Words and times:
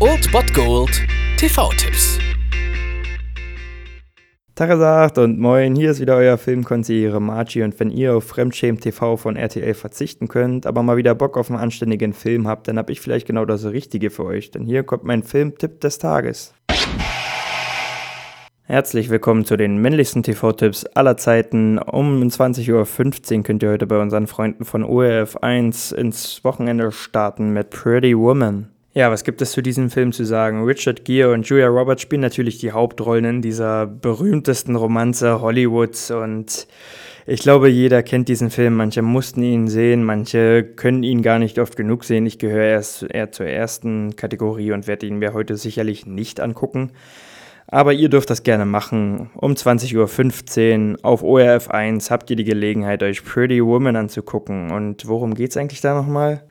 Old 0.00 0.30
Bot 0.32 0.52
Gold 0.52 1.02
TV-Tipps. 1.38 2.18
Tagesagt 4.54 5.16
und 5.16 5.38
moin, 5.38 5.74
hier 5.74 5.92
ist 5.92 6.00
wieder 6.00 6.16
euer 6.16 6.36
Filmkonsigliere 6.36 7.20
Margie 7.20 7.62
und 7.62 7.80
wenn 7.80 7.90
ihr 7.90 8.14
auf 8.14 8.24
Fremdschämen 8.24 8.80
TV 8.80 9.16
von 9.16 9.36
RTL 9.36 9.72
verzichten 9.72 10.28
könnt, 10.28 10.66
aber 10.66 10.82
mal 10.82 10.98
wieder 10.98 11.14
Bock 11.14 11.38
auf 11.38 11.50
einen 11.50 11.58
anständigen 11.58 12.12
Film 12.12 12.46
habt, 12.46 12.68
dann 12.68 12.76
hab 12.76 12.90
ich 12.90 13.00
vielleicht 13.00 13.26
genau 13.26 13.46
das 13.46 13.64
Richtige 13.64 14.10
für 14.10 14.26
euch, 14.26 14.50
denn 14.50 14.66
hier 14.66 14.82
kommt 14.82 15.04
mein 15.04 15.22
Filmtipp 15.22 15.80
des 15.80 15.98
Tages. 15.98 16.52
Herzlich 18.64 19.08
willkommen 19.08 19.44
zu 19.44 19.56
den 19.56 19.78
männlichsten 19.78 20.22
TV-Tipps 20.22 20.84
aller 20.86 21.16
Zeiten. 21.16 21.78
Um 21.78 22.22
20.15 22.22 23.36
Uhr 23.36 23.42
könnt 23.42 23.62
ihr 23.62 23.70
heute 23.70 23.86
bei 23.86 24.00
unseren 24.00 24.26
Freunden 24.26 24.64
von 24.64 24.82
ORF 24.82 25.36
1 25.36 25.92
ins 25.92 26.44
Wochenende 26.44 26.92
starten 26.92 27.54
mit 27.54 27.70
Pretty 27.70 28.18
Woman. 28.18 28.73
Ja, 28.96 29.10
was 29.10 29.24
gibt 29.24 29.42
es 29.42 29.50
zu 29.50 29.60
diesem 29.60 29.90
Film 29.90 30.12
zu 30.12 30.24
sagen? 30.24 30.62
Richard 30.62 31.04
Gere 31.04 31.32
und 31.32 31.48
Julia 31.48 31.66
Roberts 31.66 32.00
spielen 32.00 32.20
natürlich 32.20 32.58
die 32.58 32.70
Hauptrollen 32.70 33.24
in 33.24 33.42
dieser 33.42 33.88
berühmtesten 33.88 34.76
Romanze 34.76 35.40
Hollywoods 35.40 36.12
und 36.12 36.68
ich 37.26 37.40
glaube, 37.40 37.68
jeder 37.68 38.04
kennt 38.04 38.28
diesen 38.28 38.50
Film. 38.50 38.76
Manche 38.76 39.02
mussten 39.02 39.42
ihn 39.42 39.66
sehen, 39.66 40.04
manche 40.04 40.62
können 40.62 41.02
ihn 41.02 41.22
gar 41.22 41.40
nicht 41.40 41.58
oft 41.58 41.74
genug 41.74 42.04
sehen. 42.04 42.24
Ich 42.24 42.38
gehöre 42.38 42.66
erst 42.66 43.02
eher 43.02 43.32
zur 43.32 43.46
ersten 43.46 44.14
Kategorie 44.14 44.70
und 44.70 44.86
werde 44.86 45.06
ihn 45.06 45.18
mir 45.18 45.32
heute 45.32 45.56
sicherlich 45.56 46.06
nicht 46.06 46.38
angucken. 46.38 46.92
Aber 47.66 47.94
ihr 47.94 48.08
dürft 48.08 48.30
das 48.30 48.44
gerne 48.44 48.64
machen. 48.64 49.30
Um 49.34 49.54
20.15 49.54 50.92
Uhr 50.92 50.98
auf 51.02 51.24
ORF 51.24 51.68
1 51.68 52.12
habt 52.12 52.30
ihr 52.30 52.36
die 52.36 52.44
Gelegenheit, 52.44 53.02
euch 53.02 53.24
Pretty 53.24 53.64
Woman 53.64 53.96
anzugucken. 53.96 54.70
Und 54.70 55.08
worum 55.08 55.34
geht's 55.34 55.56
eigentlich 55.56 55.80
da 55.80 55.94
nochmal? 55.94 56.44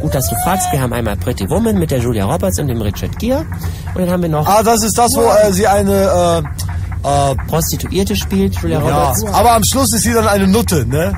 Gut, 0.00 0.14
dass 0.14 0.28
du 0.28 0.36
fragst. 0.44 0.70
Wir 0.72 0.80
haben 0.80 0.92
einmal 0.92 1.16
Pretty 1.16 1.48
Woman 1.50 1.78
mit 1.78 1.90
der 1.90 1.98
Julia 1.98 2.24
Roberts 2.24 2.58
und 2.60 2.68
dem 2.68 2.80
Richard 2.80 3.18
Gere. 3.18 3.44
Und 3.94 4.00
dann 4.00 4.10
haben 4.10 4.22
wir 4.22 4.28
noch... 4.28 4.46
Ah, 4.46 4.62
das 4.62 4.84
ist 4.84 4.96
das, 4.96 5.10
wo 5.16 5.22
äh, 5.22 5.52
sie 5.52 5.66
eine... 5.66 6.42
Äh, 6.44 6.68
äh, 7.04 7.34
Prostituierte 7.46 8.16
spielt, 8.16 8.56
Julia 8.56 8.80
Roberts. 8.80 9.22
Ja, 9.22 9.32
aber 9.32 9.52
am 9.52 9.62
Schluss 9.64 9.94
ist 9.94 10.02
sie 10.02 10.12
dann 10.12 10.26
eine 10.26 10.48
Nutte, 10.48 10.86
ne? 10.86 11.16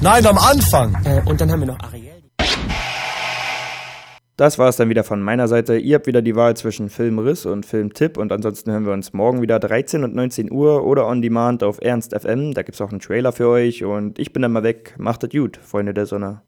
Nein, 0.00 0.24
am 0.24 0.38
Anfang. 0.38 0.96
Äh, 1.04 1.20
und 1.28 1.40
dann 1.40 1.50
haben 1.50 1.60
wir 1.60 1.66
noch 1.66 1.80
Ariel. 1.80 2.06
Das 4.36 4.58
war 4.58 4.68
es 4.68 4.76
dann 4.76 4.90
wieder 4.90 5.02
von 5.02 5.22
meiner 5.22 5.48
Seite. 5.48 5.78
Ihr 5.78 5.94
habt 5.94 6.06
wieder 6.06 6.20
die 6.20 6.36
Wahl 6.36 6.54
zwischen 6.56 6.90
Filmriss 6.90 7.46
und 7.46 7.64
Filmtipp 7.64 8.18
und 8.18 8.32
ansonsten 8.32 8.70
hören 8.70 8.84
wir 8.84 8.92
uns 8.92 9.14
morgen 9.14 9.40
wieder 9.40 9.58
13 9.58 10.04
und 10.04 10.14
19 10.14 10.52
Uhr 10.52 10.84
oder 10.84 11.06
on 11.06 11.22
demand 11.22 11.64
auf 11.64 11.78
Ernst 11.80 12.14
FM. 12.14 12.52
Da 12.52 12.62
gibt 12.62 12.74
es 12.74 12.82
auch 12.82 12.90
einen 12.90 13.00
Trailer 13.00 13.32
für 13.32 13.48
euch 13.48 13.82
und 13.82 14.18
ich 14.18 14.34
bin 14.34 14.42
dann 14.42 14.52
mal 14.52 14.62
weg. 14.62 14.94
Macht 14.98 15.24
es 15.24 15.30
gut, 15.30 15.58
Freunde 15.62 15.94
der 15.94 16.04
Sonne. 16.04 16.42